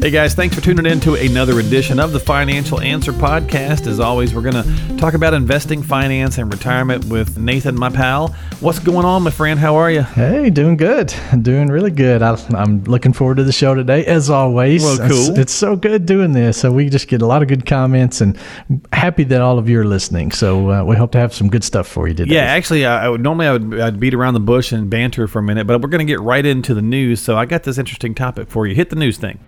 [0.00, 3.88] Hey guys, thanks for tuning in to another edition of the Financial Answer Podcast.
[3.88, 8.28] As always, we're going to talk about investing, finance, and retirement with Nathan, my pal.
[8.60, 9.58] What's going on, my friend?
[9.58, 10.02] How are you?
[10.02, 11.12] Hey, doing good.
[11.42, 12.22] Doing really good.
[12.22, 14.84] I, am looking forward to the show today, as always.
[14.84, 15.30] Well, cool.
[15.30, 16.60] It's, it's, so good doing this.
[16.60, 18.38] So we just get a lot of good comments, and
[18.92, 20.30] happy that all of you are listening.
[20.30, 22.36] So uh, we hope to have some good stuff for you today.
[22.36, 25.26] Yeah, actually, I, I would normally I would I'd beat around the bush and banter
[25.26, 27.20] for a minute, but we're going to get right into the news.
[27.20, 28.76] So I got this interesting topic for you.
[28.76, 29.40] Hit the news thing.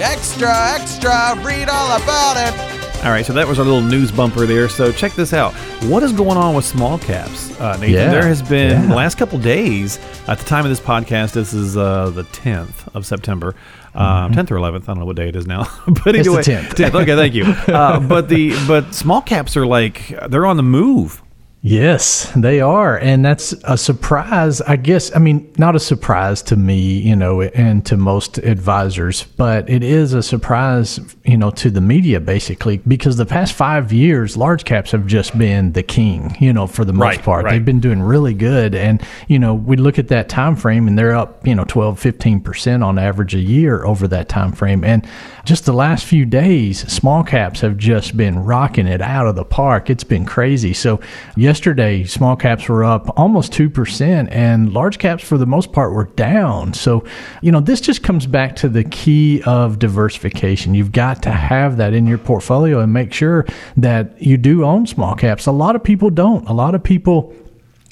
[0.00, 2.72] Extra, extra, read all about it.
[3.04, 4.68] All right, so that was our little news bumper there.
[4.68, 5.52] So check this out.
[5.84, 7.94] What is going on with small caps, uh, Nathan?
[7.94, 8.86] Yeah, there has been yeah.
[8.86, 9.98] the last couple days.
[10.28, 13.56] At the time of this podcast, this is uh, the 10th of September.
[13.94, 16.14] Um, 10th or 11th, I don't know what day it is now, but Mm-hmm.
[16.14, 16.94] It's the anyway, 10th.
[17.02, 17.44] Okay, thank you.
[17.72, 21.22] Uh, but the but small caps are like they're on the move.
[21.64, 22.98] Yes, they are.
[22.98, 25.14] And that's a surprise, I guess.
[25.14, 29.84] I mean, not a surprise to me, you know, and to most advisors, but it
[29.84, 34.64] is a surprise, you know, to the media basically, because the past five years, large
[34.64, 37.44] caps have just been the king, you know, for the most Right, part.
[37.44, 37.52] right.
[37.52, 38.74] They've been doing really good.
[38.74, 42.00] And, you know, we look at that time frame and they're up, you know, 12,
[42.00, 44.82] 15% on average a year over that time frame.
[44.82, 45.06] And
[45.44, 49.44] just the last few days, small caps have just been rocking it out of the
[49.44, 49.90] park.
[49.90, 50.72] It's been crazy.
[50.72, 50.98] So
[51.52, 56.06] yesterday, small caps were up almost 2%, and large caps, for the most part, were
[56.16, 56.72] down.
[56.72, 57.04] So,
[57.42, 60.74] you know, this just comes back to the key of diversification.
[60.74, 63.44] You've got to have that in your portfolio and make sure
[63.76, 65.44] that you do own small caps.
[65.44, 66.48] A lot of people don't.
[66.48, 67.34] A lot of people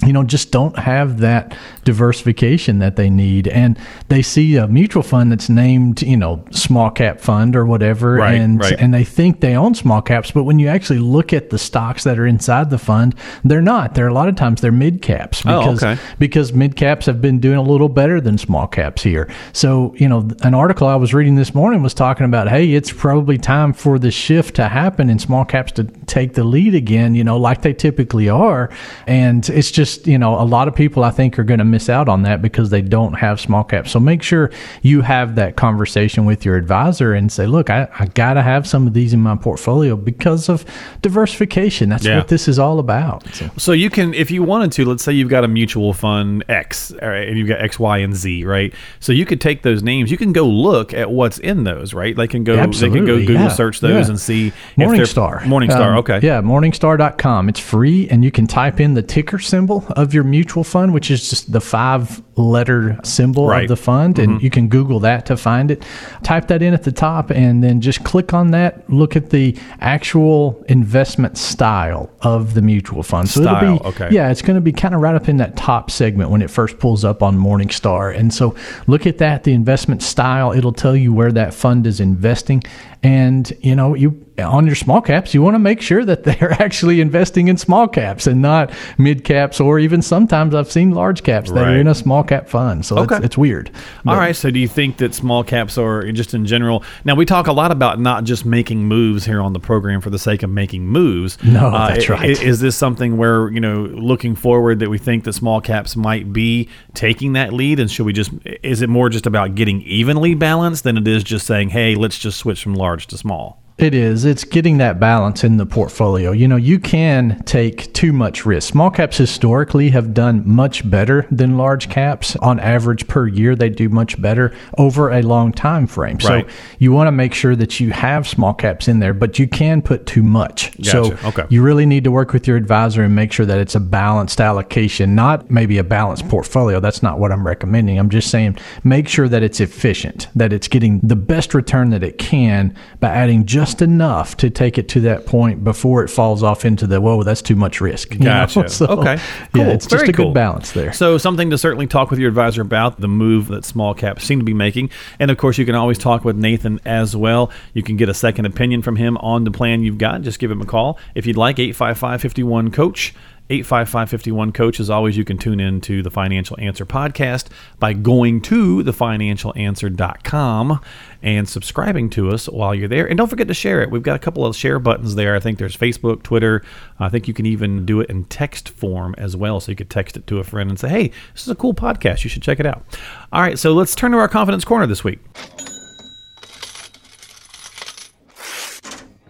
[0.07, 3.49] you know, just don't have that diversification that they need.
[3.49, 3.79] And
[4.09, 8.15] they see a mutual fund that's named, you know, small cap fund or whatever.
[8.15, 8.77] Right, and, right.
[8.79, 10.31] and they think they own small caps.
[10.31, 13.95] But when you actually look at the stocks that are inside the fund, they're not.
[13.95, 16.03] They're a lot of times they're mid caps Oh, because, okay.
[16.19, 19.29] because mid caps have been doing a little better than small caps here.
[19.53, 22.91] So, you know, an article I was reading this morning was talking about, hey, it's
[22.91, 27.15] probably time for the shift to happen and small caps to take the lead again,
[27.15, 28.71] you know, like they typically are.
[29.07, 31.89] And it's just, you know, a lot of people I think are going to miss
[31.89, 33.91] out on that because they don't have small caps.
[33.91, 34.51] So make sure
[34.83, 38.67] you have that conversation with your advisor and say, look, I, I got to have
[38.67, 40.65] some of these in my portfolio because of
[41.03, 41.89] diversification.
[41.89, 42.19] That's Yeah.
[42.19, 43.27] what this is all about.
[43.35, 46.45] So- So you can, if you wanted to, let's say you've got a mutual fund
[46.49, 48.73] X, all right, and you've got X, Y, and Z, right?
[49.01, 50.11] So you could take those names.
[50.11, 52.15] You can go look at what's in those, right?
[52.17, 54.11] They can go, they can go Google yeah, search those yeah.
[54.11, 55.41] and see if Morningstar.
[55.41, 56.21] Morningstar, Um, okay.
[56.23, 57.49] Yeah, morningstar.com.
[57.49, 61.11] It's free, and you can type in the ticker symbol of your mutual fund, which
[61.11, 63.65] is just the five letter symbol Right.
[63.65, 63.73] Mm-hmm.
[63.73, 64.19] of the fund.
[64.19, 65.85] And you can Google that to find it.
[66.23, 68.89] Type that in at the top, and then just click on that.
[68.91, 73.29] Look at the actual investment style of the mutual fund.
[73.29, 74.09] So it'll Style, be, okay.
[74.11, 76.51] yeah, it's going to be kind of right up in that top segment when it
[76.51, 78.17] first pulls up on Morningstar.
[78.17, 78.55] And so
[78.87, 80.53] look at that, the investment style.
[80.53, 82.63] It'll tell you where that fund is investing.
[83.03, 86.53] And, you know, you on your small caps, you want to make sure that they're
[86.63, 91.23] actually investing in small caps and not mid caps, or even sometimes I've seen large
[91.23, 92.85] caps that are in a small cap fund.
[92.85, 93.17] So Okay.
[93.17, 93.71] it's, it's weird.
[93.75, 94.37] All But- right.
[94.37, 96.83] So, do you think that small caps are just in general?
[97.05, 100.11] Now, we talk a lot about not just making moves here on the program for
[100.11, 101.37] the sake of making moves.
[101.51, 102.21] Uh, No, that's right.
[102.39, 105.97] i- Is this something where you know, looking forward, that we think that small caps
[105.97, 108.31] might be taking that lead, and should we just?
[108.63, 112.19] Is it more just about getting evenly balanced than it is just saying, "Hey, let's
[112.19, 113.61] just switch from large to small"?
[113.81, 114.27] It is.
[114.27, 116.33] It's getting that balance in the portfolio.
[116.33, 118.69] You know, you can take too much risk.
[118.71, 122.37] Small caps historically have done much better than large caps.
[122.37, 126.19] On average per year, they do much better over a long time frame.
[126.23, 126.47] Right.
[126.47, 129.49] So you want to make sure that you have small caps in there, but you
[129.49, 130.73] can put too much.
[130.85, 131.45] So Okay.
[131.49, 134.43] you really need to work with your advisor and make sure that it's a balanced
[134.43, 136.81] allocation, not maybe a balanced portfolio.
[136.81, 137.99] That's not what I'm recommending.
[137.99, 142.03] I'm just saying make sure that it's efficient, that it's getting the best return that
[142.03, 146.43] it can by adding just enough to take it to that point before it falls
[146.43, 148.17] off into the whoa, that's too much risk.
[148.19, 148.69] Gotcha.
[148.81, 149.19] So, okay.
[149.53, 149.63] Cool.
[149.63, 150.93] Yeah, it's just Very a good balance there.
[150.93, 154.39] So something to certainly talk with your advisor about the move that small caps seem
[154.39, 157.51] to be making, and of course you can always talk with Nathan as well.
[157.75, 160.23] You can get a second opinion from him on the plan you've got.
[160.23, 163.15] Just give him a call if you'd like 855-51 coach.
[163.51, 164.79] 855 Coach.
[164.79, 167.49] As always, you can tune in to the Financial Answer podcast
[167.81, 170.81] by going to thefinancialanswer.com
[171.23, 173.07] and subscribing to us while you're there.
[173.07, 173.91] And don't forget to share it.
[173.91, 175.35] We've got a couple of share buttons there.
[175.35, 176.63] I think there's Facebook, Twitter.
[177.01, 179.59] I think you can even do it in text form as well.
[179.59, 181.75] So you could text it to a friend and say, hey, this is a cool
[181.75, 182.23] podcast.
[182.23, 182.85] You should check it out.
[183.33, 185.19] All right, so let's turn to our confidence corner this week.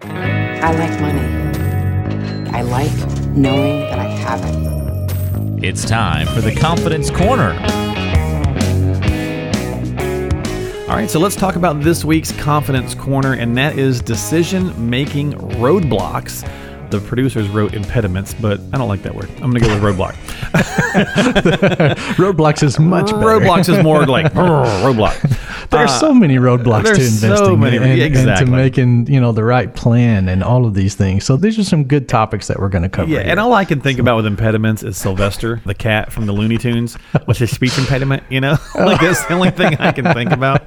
[0.02, 1.40] I like money.
[2.52, 5.65] I like knowing that I have it.
[5.65, 7.53] It's time for the Confidence Corner.
[10.91, 15.35] All right, so let's talk about this week's confidence corner, and that is decision making
[15.35, 16.43] roadblocks.
[16.91, 19.31] The producers wrote impediments, but I don't like that word.
[19.37, 20.15] I'm going to go with roadblock.
[22.17, 23.19] Roadblocks is much better.
[23.25, 25.15] Roadblocks is more like roadblock.
[25.70, 29.32] There's so many roadblocks to there's so investing many- and, and to making you know
[29.32, 31.25] the right plan and all of these things.
[31.25, 33.08] So these are some good topics that we're going to cover.
[33.11, 33.31] Yeah, here.
[33.31, 36.58] and all I can think about with impediments is Sylvester, the cat from the Looney
[36.58, 36.96] Tunes,
[37.26, 38.22] with his speech impediment.
[38.31, 40.62] You know, like that's the only thing I can think about.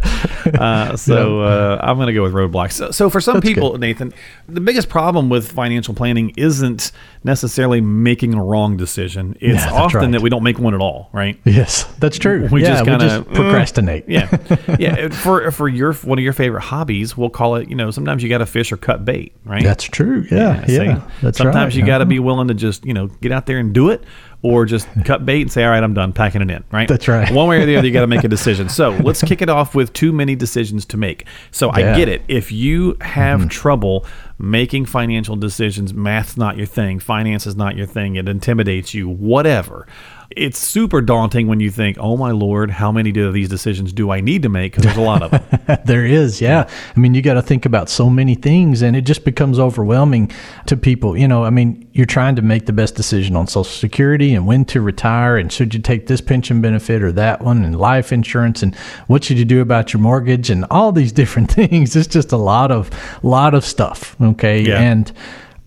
[0.46, 2.74] Uh, so uh, I'm going to go with roadblocks.
[2.74, 3.82] So, so for some That's people, good.
[3.82, 4.14] Nathan,
[4.48, 6.92] the biggest problem with financial planning isn't
[7.24, 9.38] necessarily making a wrong decision.
[9.40, 10.12] It's Yeah, often right.
[10.12, 11.10] that we don't make one at all.
[11.14, 11.40] Right.
[11.46, 12.48] yes, that's true.
[12.52, 14.06] We yeah, just kind of procrastinate.
[14.08, 14.30] yeah,
[14.80, 14.93] yeah.
[15.14, 17.70] For for your one of your favorite hobbies, we'll call it.
[17.70, 19.34] You know, sometimes you got to fish or cut bait.
[19.46, 19.64] Right.
[19.64, 20.26] that's true.
[20.32, 21.00] Yeah, yeah.
[21.02, 21.06] see?
[21.22, 21.80] that's Sometimes right.
[21.82, 24.04] you got to be willing to just you know get out there and do it,
[24.42, 26.88] or just cut bait and say, "All right, I'm done packing it in." Right.
[26.88, 27.32] That's right.
[27.32, 28.70] One way or the other, you got to make a decision.
[28.70, 31.26] So let's kick it off with too many decisions to make.
[31.52, 31.86] So I Yeah.
[31.88, 31.98] Mm-hmm.
[31.98, 32.22] get it.
[32.28, 34.06] If you have trouble
[34.40, 39.08] making financial decisions, math's not your thing, finance is not your thing, it intimidates you,
[39.08, 39.88] whatever.
[40.36, 44.10] It's super daunting when you think, "Oh my lord, how many of these decisions do
[44.12, 45.80] I need to make?" Because there's a lot of them.
[45.86, 46.68] there is, yeah.
[46.96, 50.32] I mean, you got to think about so many things, and it just becomes overwhelming
[50.68, 51.18] to people.
[51.18, 54.48] You know, I mean, you're trying to make the best decision on Social Security and
[54.48, 58.12] when to retire, and should you take this pension benefit or that one, and life
[58.12, 58.76] insurance, and
[59.08, 61.96] what should you do about your mortgage, and all these different things.
[61.96, 62.90] It's just a lot of
[63.24, 64.16] lot of stuff.
[64.22, 64.80] Okay, Yeah.
[64.82, 65.12] and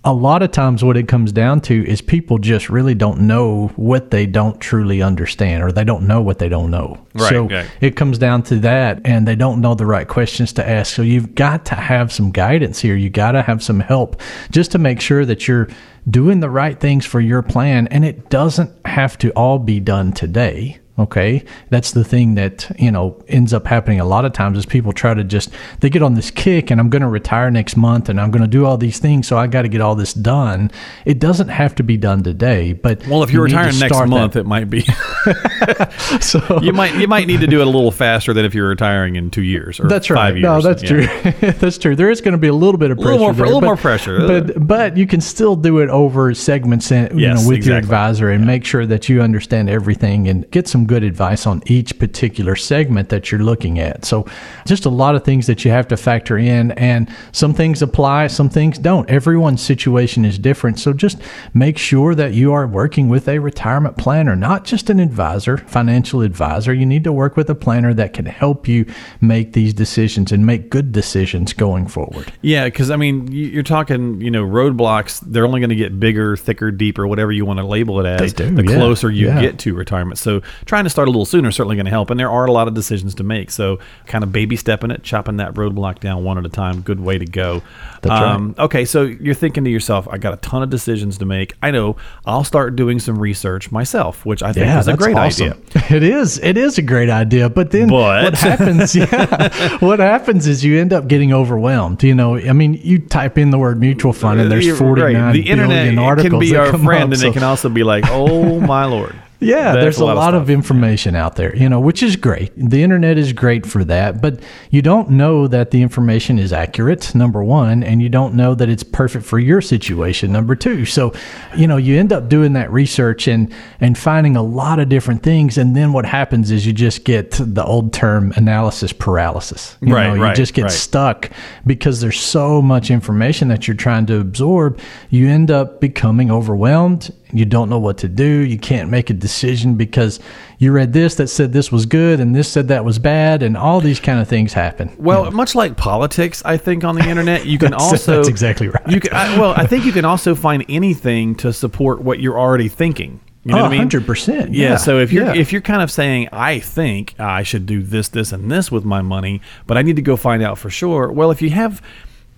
[0.07, 3.67] a lot of times what it comes down to is people just really don't know
[3.75, 7.05] what they don't truly understand or they don't know what they don't know.
[7.15, 7.69] Right, so right.
[7.81, 10.95] it comes down to that and they don't know the right questions to ask.
[10.95, 12.95] So you've got to have some guidance here.
[12.95, 14.21] You got to have some help
[14.53, 15.69] just to make sure that you're
[16.09, 20.13] doing the right things for your plan and it doesn't have to all be done
[20.13, 20.79] today.
[20.99, 21.45] Okay.
[21.69, 24.93] That's the thing that, you know, ends up happening a lot of times is people
[24.95, 25.51] try to just,
[25.81, 28.41] they get on this kick and I'm going to retire next month and I'm going
[28.43, 29.27] to do all these things.
[29.29, 30.71] So I got to get all this done.
[31.05, 34.09] It doesn't have to be done today, but Well, if you're you retiring next start
[34.09, 34.85] that- month, it might be.
[36.21, 38.69] so you might you might need to do it a little faster than if you're
[38.69, 40.17] retiring in two years or That's right.
[40.17, 40.43] five years.
[40.45, 40.89] No, that's Yeah.
[41.33, 41.51] true.
[41.53, 41.97] that's true.
[41.97, 43.13] There is going to be a little bit of A pressure.
[43.13, 44.27] little more- there, a little but- more pressure.
[44.27, 48.31] but but you can still do it over segments, and, you know, with your advisor,
[48.31, 52.57] and make sure that you understand everything and get some good advice on each particular
[52.57, 54.05] segment that you're looking at.
[54.05, 54.27] So,
[54.67, 58.29] just a lot of things that you have to factor in, and some things apply,
[58.29, 59.09] some things don't.
[59.11, 61.19] Everyone's situation is different, so just
[61.55, 66.21] make sure that you are working with a retirement planner, not just an advisor, financial
[66.23, 66.73] advisor.
[66.73, 68.87] You need to work with a planner that can help you
[69.21, 72.33] make these decisions and make good decisions going forward.
[72.43, 75.21] Yeah, because I mean, you- you're talking, you know, roadblocks.
[75.27, 78.33] They're only going to get bigger, thicker, deeper, whatever you want to label it as.
[78.33, 79.41] Do, the yeah, closer you yeah.
[79.41, 80.19] get to retirement.
[80.19, 80.43] So
[80.77, 82.11] trying to start a little sooner is certainly going to help.
[82.11, 83.51] And there are a lot of decisions to make.
[83.51, 86.83] So kind of baby stepping it, chopping that roadblock down one at a time.
[86.83, 87.63] Good way to go.
[88.03, 91.25] That's um, Okay, so you're thinking to yourself, I got a ton of decisions to
[91.25, 91.55] make.
[91.63, 95.53] I know I'll start doing some research myself, which I think is a great awesome.
[95.53, 95.63] idea.
[95.97, 96.39] It is.
[96.41, 97.49] It is a great idea.
[97.49, 98.95] But then But- what happens?
[99.07, 102.03] Yeah, what happens is you end up getting overwhelmed.
[102.03, 105.03] You know, I mean, you type in the word mutual fund, and there's You're forty
[105.03, 105.33] nine right.
[105.33, 108.05] The internet articles can be our friend, up, and so- it can also be like,
[108.09, 109.15] oh my lord.
[109.39, 110.49] Yeah, That's there's a lot, of, stuff.
[110.51, 112.53] information out there, you know, which is great.
[112.57, 114.41] The internet is great for that, but
[114.71, 118.69] you don't know that the information is accurate, number one, and you don't know that
[118.71, 120.87] it's perfect for your situation, number two.
[120.87, 121.13] So,
[121.55, 125.23] you know, you end up doing that research and and finding a lot of different
[125.23, 129.77] things, and then what happens is you just get the old term analysis paralysis.
[129.83, 130.71] You Right, know, right, You just get right.
[130.71, 131.31] stuck
[131.67, 134.81] because there's so much information that you're trying to absorb.
[135.11, 137.13] You end up becoming overwhelmed.
[137.33, 138.25] You don't know what to do.
[138.25, 140.21] You can't make a decision because
[140.59, 143.57] you read this that said this was good and this said that was bad, and
[143.57, 144.95] all these kind of things happen.
[144.99, 148.89] Well, much like politics, I think on the internet, you can also that's exactly right.
[148.89, 152.39] You can, I, well, I think you can also find anything to support what you're
[152.39, 153.21] already thinking.
[153.45, 153.89] You know Oh, what I mean?
[153.89, 154.71] 100%, Yeah.
[154.71, 155.35] yeah, So if you're yeah.
[155.41, 158.85] if you're kind of saying, I think I should do this, this, and this with
[158.85, 161.13] my money, but I need to go find out for sure.
[161.13, 161.81] Well, if you have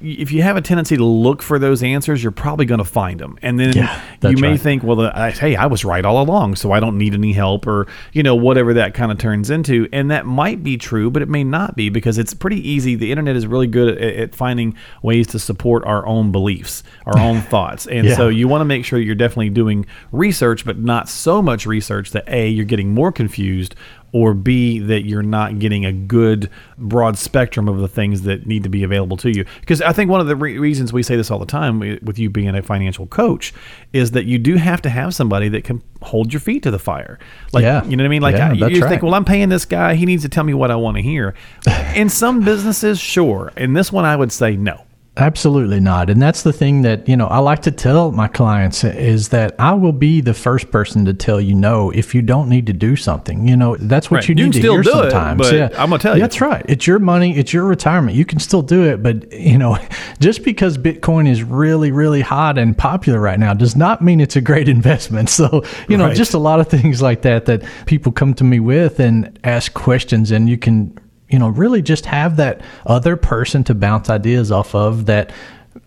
[0.01, 3.19] if you have a tendency to look for those answers, you're probably going to find
[3.19, 3.37] them.
[3.43, 4.61] And then Yeah, you may right.
[4.61, 7.67] think, well, I, hey, I was right all along, so I don't need any help,
[7.67, 9.89] or you know, whatever that kind of turns into.
[9.93, 12.95] And that might be true, but it may not be because it's pretty easy.
[12.95, 17.19] The internet is really good at, at finding ways to support our own beliefs, our
[17.29, 18.15] own thoughts, and Yeah.
[18.17, 22.13] so you want to make sure you're definitely doing research, but not so much research
[22.13, 23.75] that a you're getting more confused.
[24.13, 26.49] Or B, that you're not getting a good
[26.79, 29.45] broad spectrum of the things that need to be available to you.
[29.61, 32.19] Because I think one of the re- reasons we say this all the time, with
[32.19, 33.53] you being a financial coach,
[33.93, 36.79] is that you do have to have somebody that can hold your feet to the
[36.79, 37.19] fire.
[37.53, 37.85] Like, Yeah.
[37.85, 38.23] you know what I mean?
[38.23, 38.89] Like, Yeah, I, you that's just right.
[38.89, 41.03] think, well, I'm paying this guy; he needs to tell me what I want to
[41.03, 41.35] hear.
[41.95, 43.53] In some businesses, sure.
[43.59, 44.85] In this one, I would say no.
[45.21, 46.11] Absolutely not.
[46.11, 49.57] And that's the thing that, you know, I like to tell my clients is that
[49.59, 52.73] I will be the first person to tell you no if you don't need to
[52.73, 53.49] do something.
[53.49, 54.29] You know, that's what Right.
[54.29, 55.39] you You need can to still hear do it, sometimes.
[55.41, 55.69] but yeah.
[55.77, 56.21] I'm gonna tell you.
[56.21, 56.65] That's right.
[56.69, 58.17] It's your money, it's your retirement.
[58.17, 59.77] You can still do it, but you know,
[60.21, 64.37] just because Bitcoin is really, really hot and popular right now does not mean it's
[64.37, 65.31] a great investment.
[65.31, 66.17] So, you know, Right.
[66.17, 69.75] just a lot of things like that that people come to me with and ask
[69.75, 70.97] questions and you can
[71.29, 75.33] you know, really just have that other person to bounce ideas off of that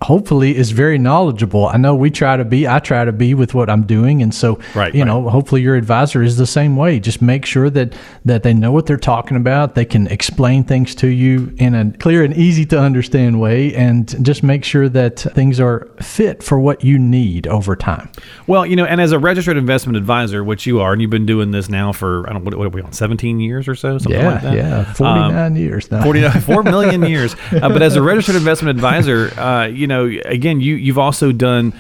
[0.01, 1.67] hopefully is very knowledgeable.
[1.67, 4.22] I know we try to be, I try to be with what I'm doing.
[4.22, 5.08] And so, Right, you right.
[5.08, 7.00] know, hopefully your advisor is the same way.
[7.00, 7.93] Just make sure that,
[8.25, 9.75] that they know what they're talking about.
[9.75, 13.74] They can explain things to you in a clear and easy to understand way.
[13.75, 18.10] And just make sure that things are fit for what you need over time.
[18.48, 21.25] Well, you know, and as a registered investment advisor, which you are, and you've been
[21.27, 23.98] doing this now for I don't what, what are we on, seventeen years or so,
[24.00, 24.31] something Yeah.
[24.31, 24.55] like that.
[24.55, 24.93] yeah.
[24.93, 26.03] 49 Um, years now.
[26.03, 30.62] 49 4 million years uh, but as a registered investment advisor uh, you know again
[30.62, 31.74] you you've also done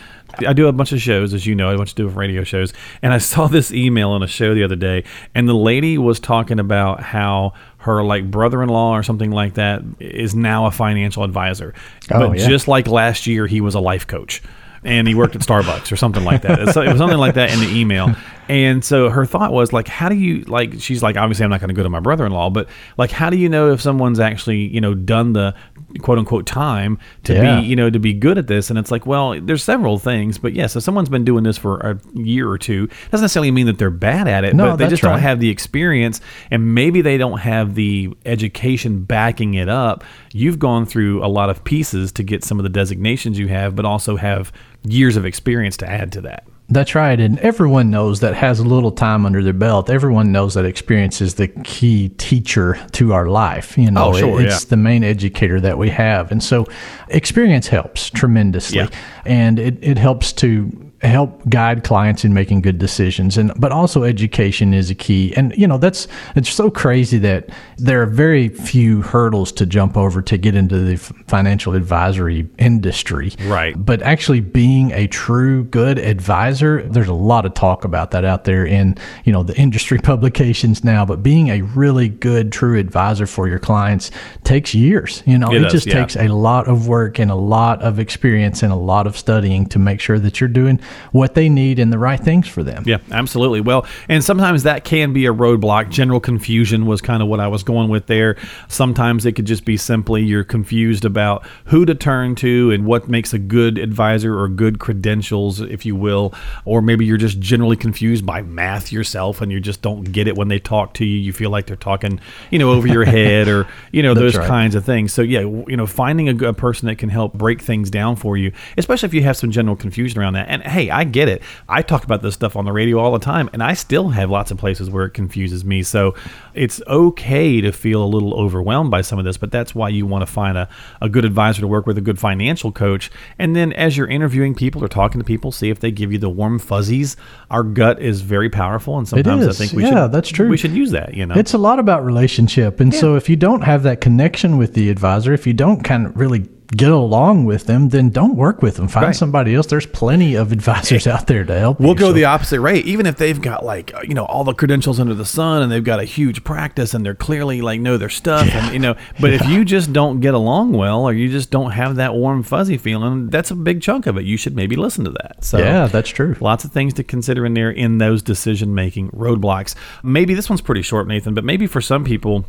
[0.47, 2.71] I do a bunch of shows, as you know, I bunch of different radio shows,
[3.01, 5.03] and I saw this email on a show the other day,
[5.35, 10.33] and the lady was talking about how her like brother-in-law or something like that is
[10.33, 11.73] now a financial advisor,
[12.11, 12.47] Oh, but yeah.
[12.47, 14.41] just like last year, he was a life coach,
[14.85, 16.59] and he worked at Starbucks or something like that.
[16.61, 18.15] It's- It was something like that in the email,
[18.47, 20.79] and so her thought was like, how do you like?
[20.79, 23.35] She's like, obviously, I'm not going to go to my brother-in-law, but like, how do
[23.37, 25.53] you know if someone's actually you know done the
[25.99, 27.59] quote unquote time to Yeah.
[27.61, 28.69] be you know to be good at this?
[28.69, 31.77] And it's like, well, there's several things, but yes, if someone's been doing this for
[31.79, 34.87] a year or two, doesn't necessarily mean that they're bad at it, No, but they
[34.87, 40.03] just don't have the experience, and maybe they don't have the education backing it up.
[40.33, 43.75] You've gone through a lot of pieces to get some of the designations you have,
[43.75, 44.51] but also have
[44.83, 46.45] years of experience to add to that.
[46.71, 47.19] That's right.
[47.19, 49.89] And everyone knows that has a little time under their belt.
[49.89, 53.77] Everyone knows that experience is the key teacher to our life.
[53.77, 54.69] You know, Oh, sure, it's yeah.
[54.69, 56.31] the main educator that we have.
[56.31, 56.65] And so
[57.09, 58.77] experience helps tremendously.
[58.77, 58.87] Yeah.
[59.25, 63.37] And it, it helps to help guide clients in making good decisions.
[63.37, 65.33] And but also education is a key.
[65.35, 69.97] And you know that's it's so crazy that there are very few hurdles to jump
[69.97, 73.33] over to get into the financial advisory industry.
[73.41, 73.73] Right.
[73.83, 78.43] but actually being a true good advisor there's a lot of talk about that out
[78.43, 81.05] there in you know the industry publications now.
[81.05, 84.11] But being a really good true advisor for your clients
[84.43, 85.23] takes years.
[85.25, 85.99] You know It it, does, just yeah.
[85.99, 89.65] takes a lot of work and a lot of experience and a lot of studying
[89.67, 90.79] to make sure that you're doing
[91.11, 93.61] what they need and the right things for them Yeah, absolutely.
[93.61, 95.89] Well, and sometimes that can be a roadblock.
[95.89, 98.37] General confusion was kind of what I was going with there.
[98.67, 103.07] Sometimes it could just be simply you're confused about who to turn to and what
[103.07, 106.33] makes a good advisor or good credentials, if you will.
[106.65, 110.35] Or maybe you're just generally confused by math yourself and you just don't get it
[110.35, 111.17] when they talk to you.
[111.17, 112.19] You feel like they're talking,
[112.49, 114.47] you know, over your head or, you know, those right.
[114.47, 115.13] kinds of things.
[115.13, 118.35] So, yeah, you know, finding a, good person that can help break things down for
[118.35, 120.47] you, especially if you have some general confusion around that.
[120.47, 121.41] And hey, I get it.
[121.69, 124.29] I talk about this stuff on the radio all the time, and I still have
[124.29, 125.83] lots of places where it confuses me.
[125.83, 126.15] So
[126.53, 130.05] it's okay to feel a little overwhelmed by some of this, but that's why you
[130.05, 130.69] want to find a,
[131.01, 133.11] a good advisor to work with, a good financial coach.
[133.37, 136.17] And then as you're interviewing people or talking to people, see if they give you
[136.17, 137.17] the warm fuzzies.
[137.49, 140.49] Our gut is very powerful, and sometimes I think we Yeah, should that's true.
[140.49, 141.35] We should use that, you know.
[141.35, 142.79] It's a lot about relationship.
[142.79, 146.05] And so if you don't have that connection with the advisor, if you don't kind
[146.05, 148.87] of really get along with them, then don't work with them.
[148.87, 149.15] Find Right.
[149.15, 149.67] somebody else.
[149.67, 151.95] There's plenty of advisors out there to help We'll you.
[151.95, 152.77] go So- the opposite way.
[152.79, 155.71] Even if they've got like uh, you know all the credentials under the sun and
[155.71, 158.95] they've got a huge practice and they're clearly like know their stuff and you know,
[159.19, 162.41] but if you just don't get along well or you just don't have that warm
[162.43, 164.23] fuzzy feeling, that's a big chunk of it.
[164.25, 165.43] You should maybe listen to that.
[165.43, 166.35] So Yeah, that's true.
[166.39, 169.75] Lots of things to consider in there in those decision making roadblocks.
[170.03, 172.45] Maybe this one's pretty short, Nathan, but maybe for some people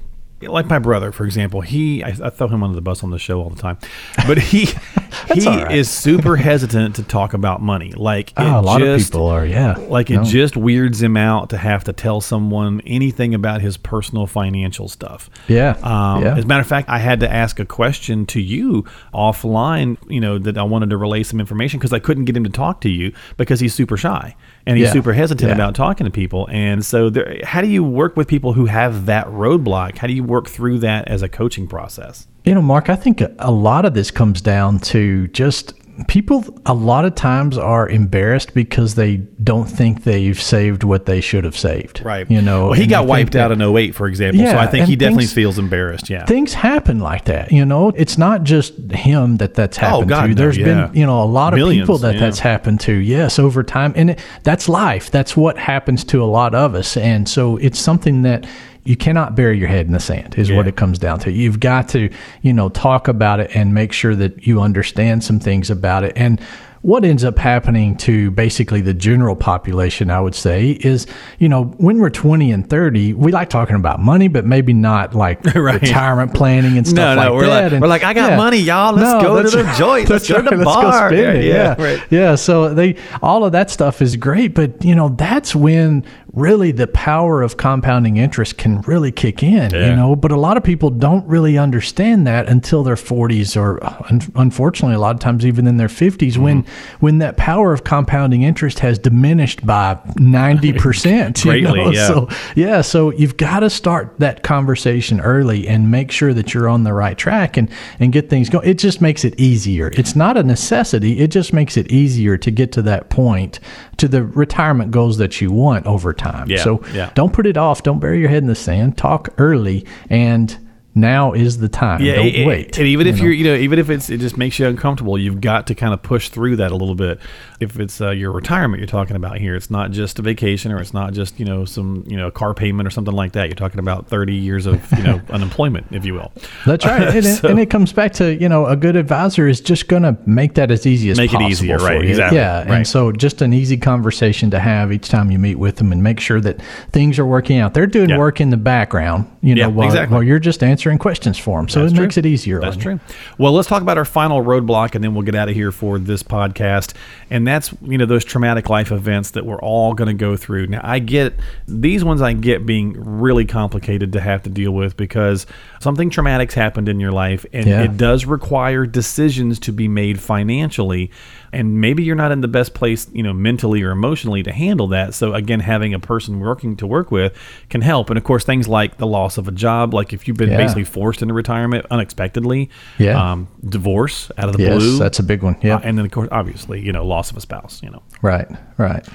[0.49, 3.19] like my brother, for example, he I, I throw him under the bus on the
[3.19, 3.79] show all the time,
[4.27, 4.67] but he
[5.35, 5.71] he right.
[5.73, 7.93] is super hesitant to talk about money.
[7.93, 9.75] Like Oh, a lot of people are, yeah.
[9.79, 14.27] Like it just weirds him out to have to tell someone anything about his personal
[14.27, 15.31] financial stuff.
[15.49, 16.37] Yeah, Um, yeah.
[16.37, 18.85] As a matter of fact, I had to ask a question to you
[19.15, 22.45] offline, you know, that I wanted to relay some information because I couldn't get him
[22.45, 24.35] to talk to you because he's super shy
[24.67, 25.55] and he's Yeah, super hesitant yeah.
[25.55, 26.49] about talking to people.
[26.51, 29.99] And so, there, how do you work with people who have that roadblock?
[29.99, 32.27] How do you work through that as a coaching process?
[32.45, 35.75] You know, Mark, I think a, lot of this comes down to just
[36.09, 41.21] people a lot of times are embarrassed because they don't think they've saved what they
[41.21, 42.03] should have saved.
[42.03, 42.29] Right.
[42.31, 44.41] You know, well, he got wiped that- out in 08, for example.
[44.41, 46.09] Yeah, so I think he definitely things- feels embarrassed.
[46.09, 46.25] Yeah.
[46.25, 47.53] things happen like that.
[47.53, 50.29] You know, it's not just him that that's oh, happened Oh, God, to.
[50.29, 50.65] no, There's yeah.
[50.65, 52.21] been, you know, a lot of Millions, people that yeah.
[52.21, 52.93] that's happened to.
[52.95, 55.11] Yes, over time, and it, that's life.
[55.11, 58.47] That's what happens to a lot of us, and so it's something that.
[58.85, 61.31] You cannot bury your head in the sand, is what it comes down to.
[61.31, 62.11] You've got to,
[62.43, 66.13] you know, talk about it and make sure that you understand some things about it.
[66.17, 66.41] And
[66.81, 71.07] what ends up happening to basically the general population, I would say, is,
[71.39, 75.15] you know, when we're 20 and 30, we like talking about money, but maybe not
[75.15, 75.81] like Right.
[75.81, 77.63] retirement planning and stuff No, no, like we're that.
[77.63, 78.95] like- And- we're like, I got money, y'all.
[78.97, 79.79] Let's go to the right.
[79.79, 80.11] joint.
[80.11, 81.09] Let's go to the Let's bar.
[81.11, 81.45] go spend it.
[81.45, 82.03] Yeah, Yeah, yeah, right.
[82.11, 82.35] yeah.
[82.35, 86.87] So they all of that stuff is great, but you know that's when really the
[86.87, 89.71] power of compounding interest can really kick in.
[89.71, 89.91] Yeah.
[89.91, 93.85] You know, but a lot of people don't really understand that until their 40s, or
[94.11, 96.97] un- unfortunately, a lot of times even in their 50s, when Mm-hmm.
[97.01, 101.41] when that power of compounding interest has diminished by 90 percent.
[101.43, 102.07] Greatly, yeah.
[102.09, 106.69] So yeah, so you've got to start that conversation early and make sure that you're
[106.69, 107.69] on the right track and
[108.01, 108.69] and get things going.
[108.69, 109.91] It just makes it easier.
[109.95, 111.19] It's not a necessity.
[111.21, 113.61] It just makes it easier to get to that point
[113.99, 116.22] to the retirement goals that you want over time.
[116.49, 117.11] Yeah, so yeah.
[117.15, 117.83] don't put it off.
[117.83, 118.97] Don't bury your head in the sand.
[118.97, 120.57] Talk early and
[120.95, 122.03] now is the time.
[122.03, 122.79] Yeah, don't it- wait.
[122.79, 125.19] And even if you you're, you know, even if it's, it just makes you uncomfortable,
[125.19, 127.19] you've got to kind of push through that a little bit.
[127.63, 130.81] If it's uh, your retirement you're talking about here, it's not just a vacation or
[130.81, 133.47] it's not just you know some you know car payment or something like that.
[133.49, 136.33] You're talking about 30 years of you know unemployment, if you will.
[136.67, 139.47] That's right, and, it, So- and it comes back to you know a good advisor
[139.49, 142.39] is just going to make that as easy as Make it possible easier, right, exactly,
[142.39, 142.71] Yeah, right.
[142.71, 146.03] and so just an easy conversation to have each time you meet with them, and
[146.03, 147.75] make sure that things are working out.
[147.75, 148.19] They're doing Yeah.
[148.19, 150.15] work in the background, you know, Yeah, while, exactly.
[150.15, 151.69] while you're just answering questions for them.
[151.69, 152.05] So That's it true.
[152.05, 152.61] makes it easier.
[152.61, 152.99] That's on you.
[152.99, 153.01] true.
[153.39, 155.99] Well, let's talk about our final roadblock, and then we'll get out of here for
[155.99, 156.93] this podcast.
[157.31, 160.67] And that's you know those traumatic life events that we're all going to go through.
[160.67, 161.35] Now, I get
[161.69, 162.21] these ones.
[162.23, 165.47] I get being really complicated to have to deal with because
[165.81, 167.83] something traumatic's happened in your life, and Yeah.
[167.83, 171.11] it does require decisions to be made financially.
[171.53, 174.87] And maybe you're not in the best place, you know, mentally or emotionally to handle
[174.89, 175.13] that.
[175.13, 177.35] So again, having a person working to work with
[177.69, 178.09] can help.
[178.09, 180.57] And of course, things like the loss of a job, like if you've been Yeah.
[180.57, 182.71] basically forced into retirement unexpectedly.
[182.99, 183.33] Yeah.
[183.33, 184.99] Um, divorce out of the Yes, blue.
[184.99, 185.57] that's a big one.
[185.63, 185.77] Yeah.
[185.77, 188.03] Uh, and then, of course, obviously, you know, loss of a spouse, you know.
[188.23, 189.07] Right, right.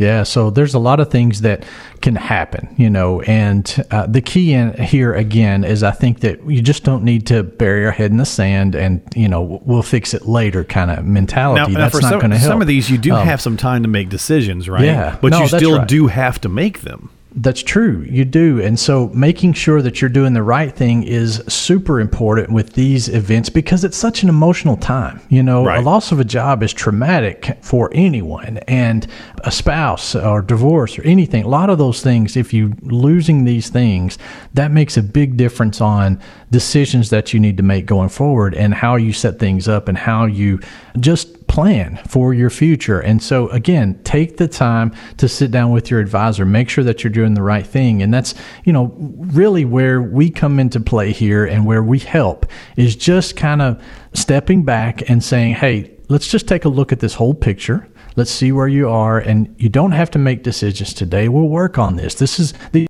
[0.00, 1.62] Yeah, so there's a lot of things that
[2.00, 6.42] can happen, you know, and uh, the key in here again is I think that
[6.50, 9.82] you just don't need to bury your head in the sand and you know we'll
[9.82, 11.72] fix it later kind of mentality.
[11.74, 12.50] now That's for not going to help.
[12.50, 14.84] some of these, you do Um, have some time to make decisions, right?
[14.86, 15.18] Yeah.
[15.20, 15.86] But No, you still right.
[15.86, 17.10] do have to make them.
[17.34, 18.04] That's true.
[18.10, 18.60] You do.
[18.60, 23.08] And so making sure that you're doing the right thing is super important with these
[23.08, 25.20] events because it's such an emotional time.
[25.28, 25.78] You know, Right.
[25.78, 29.06] a loss of a job is traumatic for anyone and
[29.44, 31.44] a spouse or divorce or anything.
[31.44, 34.18] A lot of those things, if you losing these things,
[34.54, 36.18] that makes a big difference on
[36.50, 39.96] decisions that you need to make going forward and how you set things up and
[39.96, 40.58] how you
[40.98, 43.00] just plan for your future.
[43.00, 47.02] And so, again, take the time to sit down with your advisor, make sure that
[47.02, 48.02] you're doing the right thing.
[48.02, 52.46] And that's, you know, really where we come into play here and where we help
[52.76, 53.82] is just kind of
[54.14, 57.88] stepping back and saying, hey, let's just take a look at this whole picture.
[58.14, 59.18] Let's see where you are.
[59.18, 61.28] And you don't have to make decisions today.
[61.28, 62.14] We'll work on this.
[62.14, 62.86] This is the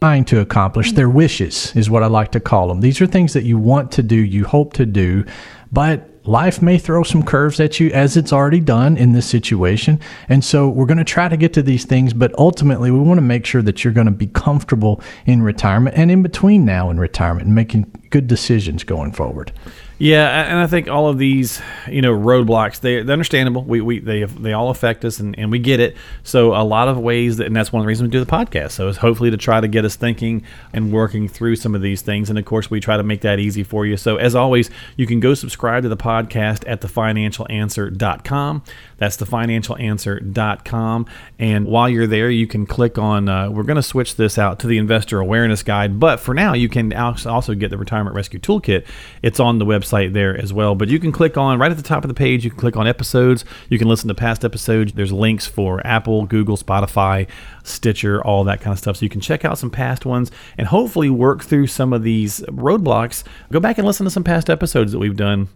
[0.00, 2.80] trying to accomplish their wishes is what I like to call them.
[2.80, 5.24] These are things that you want to do, you hope to do,
[5.72, 10.00] but life may throw some curves at you as it's already done in this situation.
[10.28, 13.18] And so we're going to try to get to these things, but ultimately we want
[13.18, 16.90] to make sure that you're going to be comfortable in retirement and in between now
[16.90, 19.52] and retirement and making good decisions going forward.
[19.96, 23.62] Yeah, and I think all of these, you know, roadblocks they, they're understandable.
[23.62, 25.96] We, we they they all affect us, and, and we get it.
[26.24, 28.30] So a lot of ways, that, and that's one of the reasons we do the
[28.30, 28.72] podcast.
[28.72, 32.02] So it's hopefully to try to get us thinking and working through some of these
[32.02, 32.28] things.
[32.28, 33.96] And of course, we try to make that easy for you.
[33.96, 38.62] So as always, you can go subscribe to the podcast at thefinancialanswer.com.
[38.96, 41.06] That's thefinancialanswer.com.
[41.38, 43.28] And while you're there, you can click on.
[43.28, 46.52] Uh, we're going to switch this out to the investor awareness guide, but for now,
[46.54, 48.84] you can also get the retirement rescue toolkit.
[49.22, 50.74] It's on the website website there as well.
[50.74, 52.76] But you can click on right at the top of the page, you can click
[52.76, 53.44] on episodes.
[53.68, 54.92] You can listen to past episodes.
[54.92, 57.28] There's links for Apple, Google, Spotify,
[57.62, 58.96] Stitcher, all that kind of stuff.
[58.96, 62.40] So you can check out some past ones and hopefully work through some of these
[62.42, 63.24] roadblocks.
[63.52, 65.48] Go back and listen to some past episodes that we've done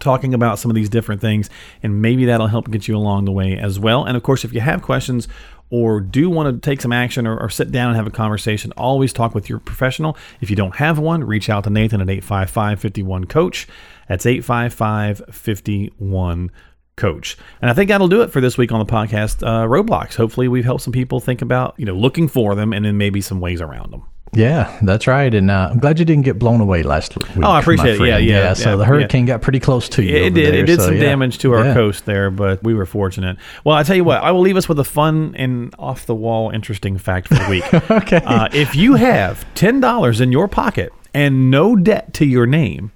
[0.00, 1.50] talking about some of these different things,
[1.82, 4.04] and maybe that'll help get you along the way as well.
[4.04, 5.28] And of course, if you have questions
[5.72, 8.72] or do want to take some action or, or, sit down and have a conversation,
[8.76, 10.18] always talk with your professional.
[10.42, 13.66] If you don't have one, reach out to Nathan at 855 51 Coach.
[14.06, 16.50] That's 855 51
[16.96, 17.38] Coach.
[17.62, 20.14] And I think that'll do it for this week on the podcast, uh, Roadblocks.
[20.14, 23.22] Hopefully, we've helped some people think about, you know, looking for them and then maybe
[23.22, 24.02] some ways around them.
[24.34, 25.32] Yeah, that's right.
[25.32, 27.44] And uh, I'm glad you didn't get blown away last week.
[27.44, 28.06] Oh, I appreciate it.
[28.06, 28.54] Yeah, yeah, yeah.
[28.54, 29.34] So yeah, the hurricane yeah.
[29.34, 30.16] got pretty close to you.
[30.16, 30.54] It did.
[30.54, 33.36] There, it did so, some damage to our coast there, but we were fortunate.
[33.62, 36.14] Well, I tell you what, I will leave us with a fun and off the
[36.14, 37.74] wall, interesting fact for the week.
[37.90, 38.22] okay.
[38.24, 42.90] Uh, if you have ten dollars in your pocket and no debt to your name,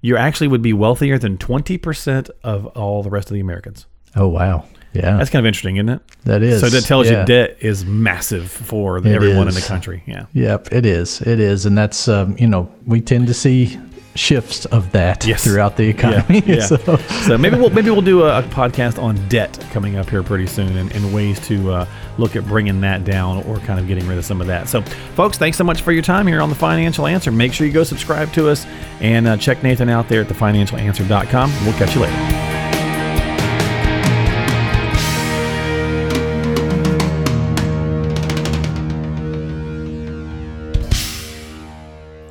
[0.00, 3.84] you actually would be wealthier than twenty percent of all the rest of the Americans.
[4.16, 4.64] Oh wow.
[4.92, 5.16] Yeah.
[5.16, 6.02] That's kind of interesting, isn't it?
[6.24, 6.60] That is.
[6.60, 7.20] So that tells yeah.
[7.20, 9.56] you debt is massive for it everyone is.
[9.56, 10.02] in the country.
[10.06, 10.26] Yeah.
[10.32, 11.20] Yep, it is.
[11.22, 11.66] It is.
[11.66, 13.78] And that's, um, you know, we tend to see
[14.14, 15.44] shifts of that yes.
[15.44, 16.42] throughout the economy.
[16.46, 16.66] Yeah, yeah.
[16.66, 16.96] so.
[16.96, 17.38] so.
[17.38, 20.76] maybe we'll maybe we'll do a, a, podcast on debt coming up here pretty soon
[20.76, 21.86] and, and ways to uh,
[22.18, 24.68] look at bringing that down or kind of getting rid of some of that.
[24.68, 24.82] So,
[25.14, 27.30] folks, thanks so much for your time here on the Financial Answer.
[27.30, 28.66] Make sure you go subscribe to us
[29.00, 31.52] and uh, check Nathan out there at thefinancialanswer.com.
[31.64, 32.69] We'll catch you later.